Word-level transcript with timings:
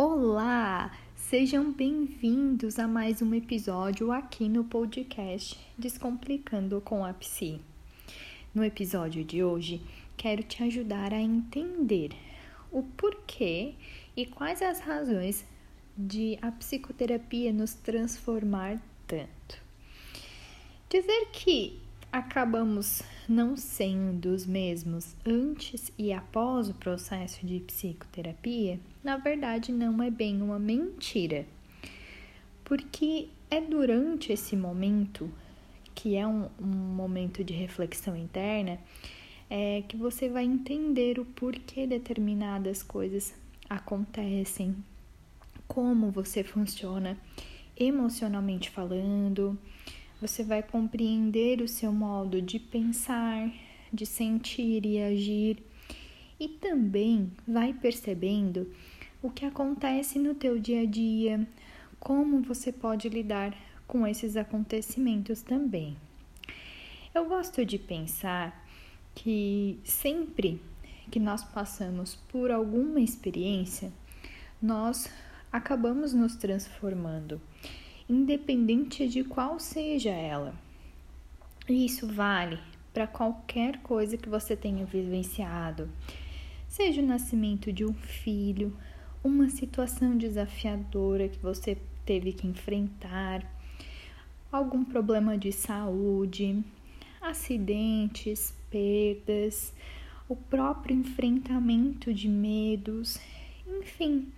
Olá! 0.00 0.96
Sejam 1.16 1.72
bem-vindos 1.72 2.78
a 2.78 2.86
mais 2.86 3.20
um 3.20 3.34
episódio 3.34 4.12
aqui 4.12 4.48
no 4.48 4.62
podcast 4.62 5.58
Descomplicando 5.76 6.80
com 6.80 7.04
a 7.04 7.12
Psi. 7.12 7.60
No 8.54 8.64
episódio 8.64 9.24
de 9.24 9.42
hoje, 9.42 9.82
quero 10.16 10.44
te 10.44 10.62
ajudar 10.62 11.12
a 11.12 11.20
entender 11.20 12.12
o 12.70 12.84
porquê 12.84 13.74
e 14.16 14.24
quais 14.24 14.62
as 14.62 14.78
razões 14.78 15.44
de 15.96 16.38
a 16.40 16.52
psicoterapia 16.52 17.52
nos 17.52 17.74
transformar 17.74 18.80
tanto. 19.04 19.60
Dizer 20.88 21.26
que 21.32 21.76
acabamos 22.12 23.02
não 23.28 23.56
sendo 23.56 24.30
os 24.30 24.46
mesmos 24.46 25.14
antes 25.26 25.92
e 25.98 26.12
após 26.12 26.68
o 26.68 26.74
processo 26.74 27.46
de 27.46 27.60
psicoterapia, 27.60 28.80
na 29.04 29.16
verdade 29.16 29.72
não 29.72 30.02
é 30.02 30.10
bem 30.10 30.40
uma 30.40 30.58
mentira. 30.58 31.46
Porque 32.64 33.28
é 33.50 33.60
durante 33.60 34.32
esse 34.32 34.56
momento, 34.56 35.30
que 35.94 36.16
é 36.16 36.26
um, 36.26 36.48
um 36.60 36.66
momento 36.66 37.42
de 37.44 37.52
reflexão 37.52 38.16
interna, 38.16 38.78
é 39.50 39.82
que 39.88 39.96
você 39.96 40.28
vai 40.28 40.44
entender 40.44 41.18
o 41.18 41.24
porquê 41.24 41.86
determinadas 41.86 42.82
coisas 42.82 43.34
acontecem, 43.68 44.76
como 45.66 46.10
você 46.10 46.42
funciona 46.42 47.16
emocionalmente 47.76 48.70
falando, 48.70 49.58
você 50.20 50.42
vai 50.42 50.62
compreender 50.62 51.60
o 51.60 51.68
seu 51.68 51.92
modo 51.92 52.42
de 52.42 52.58
pensar, 52.58 53.52
de 53.92 54.04
sentir 54.04 54.84
e 54.84 55.00
agir, 55.00 55.62
e 56.38 56.48
também 56.48 57.32
vai 57.46 57.72
percebendo 57.72 58.70
o 59.22 59.30
que 59.30 59.44
acontece 59.44 60.18
no 60.18 60.34
teu 60.34 60.58
dia 60.58 60.82
a 60.82 60.86
dia, 60.86 61.46
como 61.98 62.40
você 62.40 62.72
pode 62.72 63.08
lidar 63.08 63.56
com 63.86 64.06
esses 64.06 64.36
acontecimentos 64.36 65.42
também. 65.42 65.96
Eu 67.14 67.26
gosto 67.26 67.64
de 67.64 67.78
pensar 67.78 68.64
que 69.14 69.80
sempre 69.82 70.60
que 71.10 71.18
nós 71.18 71.42
passamos 71.42 72.14
por 72.28 72.50
alguma 72.50 73.00
experiência, 73.00 73.90
nós 74.60 75.10
acabamos 75.50 76.12
nos 76.12 76.36
transformando 76.36 77.40
independente 78.08 79.06
de 79.08 79.22
qual 79.22 79.58
seja 79.58 80.10
ela. 80.10 80.54
E 81.68 81.84
isso 81.84 82.06
vale 82.06 82.58
para 82.92 83.06
qualquer 83.06 83.78
coisa 83.82 84.16
que 84.16 84.28
você 84.28 84.56
tenha 84.56 84.84
vivenciado, 84.84 85.88
seja 86.66 87.02
o 87.02 87.06
nascimento 87.06 87.72
de 87.72 87.84
um 87.84 87.92
filho, 87.92 88.76
uma 89.22 89.48
situação 89.50 90.16
desafiadora 90.16 91.28
que 91.28 91.38
você 91.38 91.76
teve 92.04 92.32
que 92.32 92.46
enfrentar, 92.46 93.44
algum 94.50 94.82
problema 94.82 95.36
de 95.36 95.52
saúde, 95.52 96.64
acidentes, 97.20 98.54
perdas, 98.70 99.74
o 100.28 100.34
próprio 100.34 100.96
enfrentamento 100.96 102.12
de 102.12 102.28
medos, 102.28 103.18
enfim, 103.66 104.32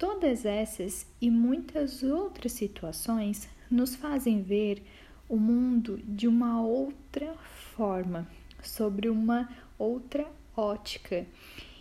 Todas 0.00 0.46
essas 0.46 1.06
e 1.20 1.30
muitas 1.30 2.02
outras 2.02 2.52
situações 2.52 3.46
nos 3.70 3.94
fazem 3.94 4.42
ver 4.42 4.82
o 5.28 5.36
mundo 5.36 6.00
de 6.02 6.26
uma 6.26 6.62
outra 6.62 7.34
forma, 7.76 8.26
sobre 8.62 9.10
uma 9.10 9.46
outra 9.78 10.26
ótica. 10.56 11.26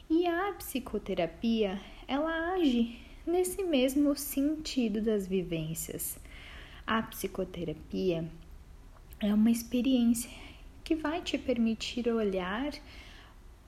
E 0.09 0.27
a 0.27 0.51
psicoterapia, 0.51 1.79
ela 2.09 2.55
age 2.55 2.99
nesse 3.25 3.63
mesmo 3.63 4.13
sentido 4.17 5.01
das 5.01 5.25
vivências. 5.25 6.19
A 6.85 7.01
psicoterapia 7.01 8.29
é 9.21 9.33
uma 9.33 9.49
experiência 9.49 10.29
que 10.83 10.93
vai 10.93 11.21
te 11.21 11.37
permitir 11.37 12.09
olhar 12.09 12.73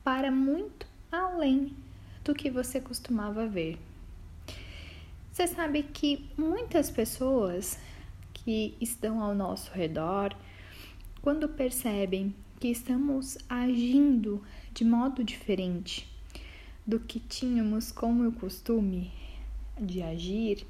para 0.04 0.30
muito 0.30 0.86
além 1.10 1.74
do 2.22 2.36
que 2.36 2.52
você 2.52 2.82
costumava 2.82 3.48
ver. 3.48 3.80
Você 5.32 5.48
sabe 5.48 5.84
que 5.84 6.30
muitas 6.38 6.90
pessoas 6.90 7.80
que 8.34 8.76
estão 8.82 9.24
ao 9.24 9.34
nosso 9.34 9.72
redor, 9.72 10.36
quando 11.22 11.48
percebem 11.48 12.36
que 12.60 12.68
estamos 12.68 13.38
agindo 13.48 14.44
de 14.74 14.84
modo 14.84 15.24
diferente 15.24 16.06
do 16.86 17.00
que 17.00 17.18
tínhamos 17.18 17.94
como 17.94 18.28
o 18.28 18.34
costume 18.34 19.10
de 19.80 20.04
agir, 20.04 20.68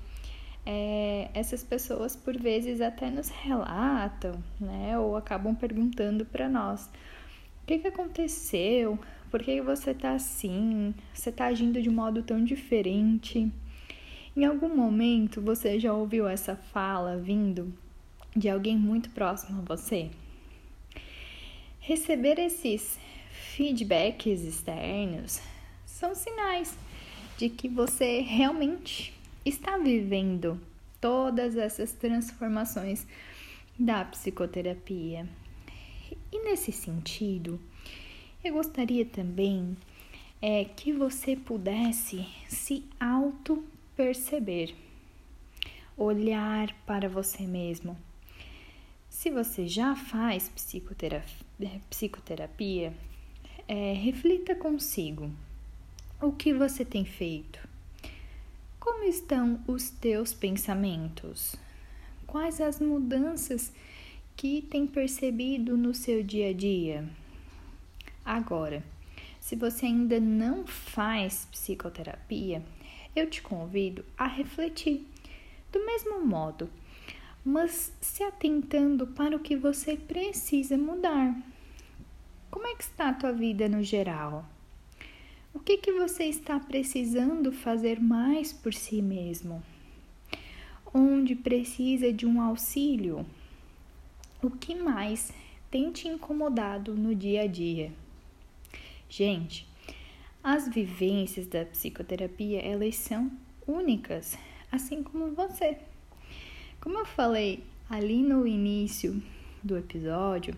é, 0.63 1.31
essas 1.33 1.63
pessoas 1.63 2.16
por 2.16 2.38
vezes 2.38 2.81
até 2.81 3.09
nos 3.09 3.29
relatam, 3.29 4.43
né, 4.59 4.95
ou 4.95 5.17
acabam 5.17 5.55
perguntando 5.55 6.23
para 6.23 6.47
nós: 6.47 6.85
o 7.63 7.66
que, 7.66 7.79
que 7.79 7.88
aconteceu? 7.88 8.99
Por 9.31 9.41
que 9.41 9.59
você 9.59 9.91
tá 9.91 10.13
assim? 10.13 10.93
Você 11.11 11.31
tá 11.31 11.45
agindo 11.45 11.81
de 11.81 11.89
modo 11.89 12.22
tão 12.22 12.43
diferente? 12.43 13.51
Em 14.34 14.46
algum 14.46 14.74
momento 14.74 15.42
você 15.42 15.78
já 15.78 15.94
ouviu 15.94 16.25
essa 16.25 16.56
fala 16.56 17.18
vindo 17.18 17.74
de 18.34 18.50
alguém 18.50 18.78
muito 18.78 19.09
próximo 19.09 19.59
a 19.59 19.75
você? 19.75 20.09
Receber 21.81 22.40
esses 22.40 22.97
feedbacks 23.30 24.41
externos 24.41 25.41
são 25.86 26.16
sinais 26.16 26.78
de 27.38 27.50
que 27.50 27.68
você 27.68 28.22
realmente 28.22 29.14
está 29.44 29.78
vivendo 29.78 30.58
todas 31.02 31.58
essas 31.58 31.91
transformações 31.91 33.06
da 33.78 34.06
psicoterapia. 34.06 35.28
E 36.31 36.40
nesse 36.46 36.72
sentido, 36.72 37.59
eu 38.41 38.53
gostaria 38.53 39.06
também 39.06 39.75
é, 40.41 40.64
que 40.64 40.94
você 40.94 41.36
pudesse 41.36 42.25
se 42.47 42.86
auto 42.97 43.62
perceber, 44.01 44.75
olhar 45.95 46.73
para 46.88 47.07
você 47.07 47.45
mesmo. 47.45 47.95
Se 49.07 49.29
você 49.29 49.67
já 49.67 49.95
faz 49.95 50.51
psicoterapia, 51.88 52.91
é, 53.67 53.94
reflita 53.94 54.56
consigo. 54.56 55.29
O 56.19 56.31
que 56.31 56.51
você 56.51 56.84
tem 56.84 57.06
feito? 57.06 57.59
Como 58.79 59.03
estão 59.03 59.61
os 59.67 59.91
teus 59.91 60.34
pensamentos? 60.34 61.56
Quais 62.25 62.59
as 62.59 62.79
mudanças 62.79 63.72
que 64.35 64.63
tem 64.63 64.88
percebido 64.88 65.78
no 65.78 65.94
seu 65.94 66.23
dia 66.23 66.50
a 66.50 66.53
dia? 66.53 67.07
Agora, 68.25 68.84
se 69.40 69.56
você 69.56 69.85
ainda 69.85 70.19
não 70.19 70.66
faz 70.66 71.47
psicoterapia, 71.51 72.63
eu 73.16 73.29
te 73.29 73.41
convido 73.41 74.05
a 74.17 74.27
refletir 74.27 75.05
do 75.72 75.85
mesmo 75.85 76.25
modo, 76.25 76.69
mas 77.44 77.94
se 78.01 78.23
atentando 78.23 79.07
para 79.07 79.35
o 79.35 79.39
que 79.39 79.55
você 79.55 79.95
precisa 79.95 80.77
mudar. 80.77 81.35
Como 82.49 82.67
é 82.67 82.75
que 82.75 82.83
está 82.83 83.09
a 83.09 83.13
tua 83.13 83.31
vida 83.31 83.67
no 83.69 83.81
geral? 83.81 84.45
O 85.53 85.59
que 85.59 85.77
que 85.77 85.91
você 85.91 86.25
está 86.25 86.59
precisando 86.59 87.51
fazer 87.51 87.99
mais 87.99 88.53
por 88.53 88.73
si 88.73 89.01
mesmo? 89.01 89.63
Onde 90.93 91.35
precisa 91.35 92.11
de 92.11 92.25
um 92.25 92.41
auxílio? 92.41 93.25
O 94.41 94.49
que 94.49 94.75
mais 94.75 95.31
tem 95.69 95.91
te 95.91 96.07
incomodado 96.07 96.95
no 96.95 97.16
dia 97.16 97.43
a 97.43 97.47
dia? 97.47 97.91
Gente, 99.09 99.67
as 100.44 100.68
vivências 100.68 101.46
da 101.46 101.63
psicoterapia, 101.66 102.62
elas 102.62 102.96
são 102.96 103.31
únicas, 103.68 104.38
assim 104.72 105.03
como 105.03 105.35
você. 105.35 105.78
Como 106.79 106.97
eu 106.97 107.05
falei 107.05 107.64
ali 107.88 108.23
no 108.23 108.47
início 108.47 109.22
do 109.61 109.78
episódio, 109.78 110.55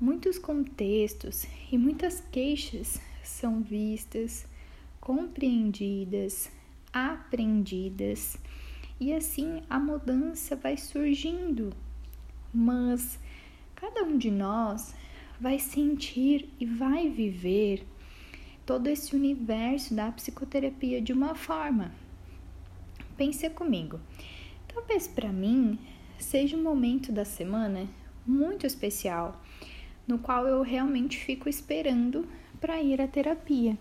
muitos 0.00 0.38
contextos 0.38 1.46
e 1.70 1.76
muitas 1.76 2.22
queixas 2.32 3.00
são 3.22 3.60
vistas, 3.62 4.46
compreendidas, 4.98 6.50
aprendidas 6.90 8.38
e 8.98 9.12
assim 9.12 9.62
a 9.68 9.78
mudança 9.78 10.56
vai 10.56 10.78
surgindo. 10.78 11.70
Mas 12.52 13.18
cada 13.74 14.04
um 14.04 14.16
de 14.16 14.30
nós 14.30 14.94
vai 15.38 15.58
sentir 15.58 16.48
e 16.58 16.64
vai 16.64 17.10
viver 17.10 17.84
todo 18.72 18.86
esse 18.86 19.14
universo 19.14 19.92
da 19.92 20.10
psicoterapia 20.10 20.98
de 21.02 21.12
uma 21.12 21.34
forma. 21.34 21.92
Pense 23.18 23.50
comigo. 23.50 24.00
Talvez 24.66 25.06
para 25.06 25.30
mim 25.30 25.78
seja 26.18 26.56
um 26.56 26.62
momento 26.62 27.12
da 27.12 27.22
semana 27.22 27.86
muito 28.26 28.66
especial, 28.66 29.38
no 30.08 30.18
qual 30.18 30.46
eu 30.48 30.62
realmente 30.62 31.18
fico 31.18 31.50
esperando 31.50 32.26
para 32.58 32.80
ir 32.80 32.98
à 32.98 33.06
terapia. 33.06 33.76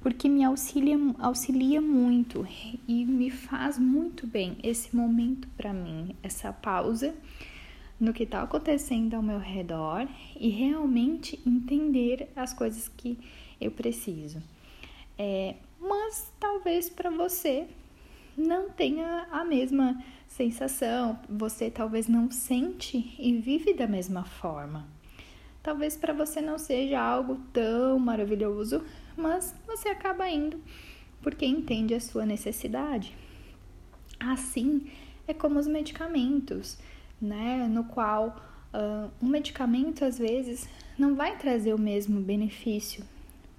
porque 0.00 0.28
me 0.28 0.42
auxilia, 0.42 0.98
auxilia 1.20 1.80
muito 1.80 2.44
e 2.88 3.06
me 3.06 3.30
faz 3.30 3.78
muito 3.78 4.26
bem 4.26 4.58
esse 4.62 4.94
momento 4.94 5.46
para 5.56 5.72
mim, 5.72 6.16
essa 6.20 6.52
pausa 6.52 7.14
no 8.00 8.12
que 8.12 8.24
está 8.24 8.42
acontecendo 8.42 9.14
ao 9.14 9.22
meu 9.22 9.38
redor 9.38 10.08
e 10.38 10.48
realmente 10.48 11.40
entender 11.46 12.28
as 12.34 12.52
coisas 12.52 12.88
que 12.88 13.18
eu 13.60 13.70
preciso. 13.70 14.42
É, 15.18 15.54
mas 15.80 16.32
talvez 16.40 16.88
para 16.88 17.10
você 17.10 17.66
não 18.36 18.68
tenha 18.70 19.26
a 19.30 19.44
mesma 19.44 20.02
sensação, 20.26 21.18
você 21.28 21.70
talvez 21.70 22.08
não 22.08 22.30
sente 22.30 23.14
e 23.18 23.36
vive 23.36 23.74
da 23.74 23.86
mesma 23.86 24.24
forma. 24.24 24.86
Talvez 25.62 25.96
para 25.96 26.12
você 26.12 26.40
não 26.40 26.58
seja 26.58 27.00
algo 27.00 27.40
tão 27.52 27.98
maravilhoso, 27.98 28.84
mas 29.16 29.54
você 29.66 29.88
acaba 29.88 30.28
indo 30.28 30.60
porque 31.22 31.46
entende 31.46 31.94
a 31.94 32.00
sua 32.00 32.26
necessidade. 32.26 33.16
Assim 34.20 34.90
é 35.26 35.32
como 35.32 35.58
os 35.58 35.66
medicamentos, 35.66 36.78
né? 37.20 37.66
No 37.66 37.84
qual 37.84 38.36
uh, 38.74 39.10
um 39.22 39.28
medicamento 39.28 40.04
às 40.04 40.18
vezes 40.18 40.68
não 40.98 41.14
vai 41.14 41.38
trazer 41.38 41.72
o 41.72 41.78
mesmo 41.78 42.20
benefício 42.20 43.04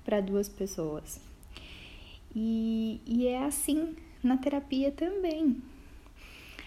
para 0.06 0.22
duas 0.22 0.48
pessoas. 0.48 1.19
E, 2.36 3.02
e 3.06 3.28
é 3.28 3.44
assim 3.44 3.96
na 4.24 4.38
terapia 4.38 4.92
também. 4.92 5.57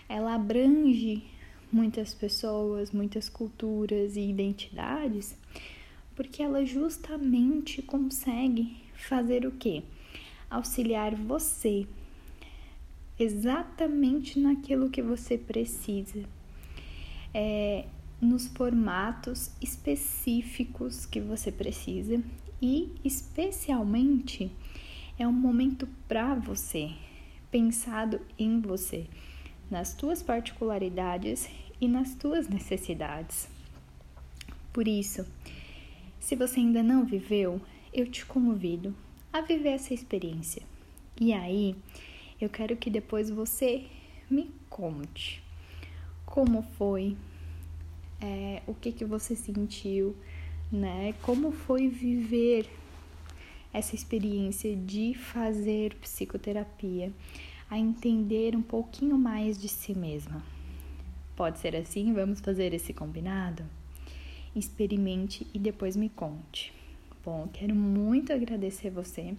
Ela 0.08 0.34
abrange 0.34 1.22
muitas 1.70 2.14
pessoas, 2.14 2.90
muitas 2.90 3.28
culturas 3.28 4.16
e 4.16 4.20
identidades, 4.20 5.36
porque 6.16 6.42
ela 6.42 6.64
justamente 6.64 7.80
consegue 7.80 8.76
fazer 8.94 9.46
o 9.46 9.52
quê? 9.52 9.82
Auxiliar 10.50 11.14
você 11.14 11.86
exatamente 13.18 14.38
naquilo 14.38 14.90
que 14.90 15.02
você 15.02 15.36
precisa. 15.36 16.24
É, 17.34 17.84
nos 18.20 18.48
formatos 18.48 19.50
específicos 19.60 21.06
que 21.06 21.20
você 21.20 21.52
precisa 21.52 22.20
e 22.60 22.92
especialmente 23.04 24.50
é 25.18 25.26
um 25.26 25.32
momento 25.32 25.88
para 26.06 26.34
você, 26.34 26.90
pensado 27.50 28.20
em 28.38 28.60
você, 28.60 29.06
nas 29.70 29.94
tuas 29.94 30.22
particularidades 30.22 31.48
e 31.80 31.88
nas 31.88 32.14
tuas 32.14 32.48
necessidades. 32.48 33.48
Por 34.72 34.86
isso, 34.86 35.26
se 36.20 36.36
você 36.36 36.60
ainda 36.60 36.82
não 36.82 37.04
viveu, 37.04 37.60
eu 37.92 38.10
te 38.10 38.24
convido 38.24 38.94
a 39.32 39.40
viver 39.40 39.70
essa 39.70 39.94
experiência. 39.94 40.62
E 41.20 41.32
aí, 41.32 41.74
eu 42.40 42.48
quero 42.48 42.76
que 42.76 42.90
depois 42.90 43.30
você 43.30 43.86
me 44.30 44.50
conte 44.68 45.42
como 46.24 46.62
foi, 46.62 47.16
é, 48.20 48.62
o 48.66 48.74
que 48.74 48.92
que 48.92 49.04
você 49.04 49.34
sentiu, 49.34 50.14
né? 50.70 51.14
Como 51.22 51.52
foi 51.52 51.88
viver 51.88 52.68
essa 53.72 53.94
experiência 53.94 54.74
de 54.74 55.14
fazer 55.14 55.94
psicoterapia, 55.96 57.12
a 57.70 57.78
entender 57.78 58.56
um 58.56 58.62
pouquinho 58.62 59.18
mais 59.18 59.60
de 59.60 59.68
si 59.68 59.96
mesma. 59.96 60.42
Pode 61.36 61.58
ser 61.58 61.76
assim? 61.76 62.12
Vamos 62.12 62.40
fazer 62.40 62.72
esse 62.72 62.92
combinado? 62.92 63.62
Experimente 64.56 65.46
e 65.52 65.58
depois 65.58 65.94
me 65.94 66.08
conte. 66.08 66.72
Bom, 67.24 67.46
quero 67.52 67.74
muito 67.74 68.32
agradecer 68.32 68.90
você 68.90 69.34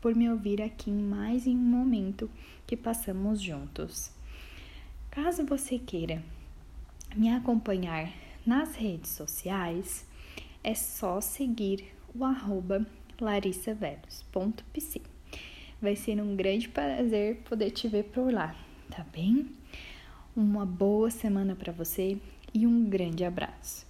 por 0.00 0.14
me 0.14 0.30
ouvir 0.30 0.62
aqui 0.62 0.90
em 0.90 0.98
mais 0.98 1.46
um 1.46 1.54
momento 1.54 2.30
que 2.66 2.76
passamos 2.76 3.40
juntos. 3.40 4.10
Caso 5.10 5.44
você 5.44 5.78
queira 5.78 6.22
me 7.14 7.28
acompanhar 7.30 8.10
nas 8.46 8.74
redes 8.74 9.10
sociais, 9.10 10.06
é 10.68 10.74
só 10.74 11.18
seguir 11.18 11.94
o 12.14 12.22
arroba 12.26 12.86
larissavelos.pc. 13.18 15.00
Vai 15.80 15.96
ser 15.96 16.20
um 16.20 16.36
grande 16.36 16.68
prazer 16.68 17.36
poder 17.48 17.70
te 17.70 17.88
ver 17.88 18.04
por 18.04 18.30
lá, 18.30 18.54
tá 18.90 19.02
bem? 19.10 19.50
Uma 20.36 20.66
boa 20.66 21.10
semana 21.10 21.56
para 21.56 21.72
você 21.72 22.18
e 22.52 22.66
um 22.66 22.84
grande 22.84 23.24
abraço. 23.24 23.87